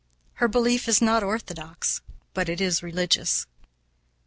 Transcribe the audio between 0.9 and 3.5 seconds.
not orthodox, but it is religious.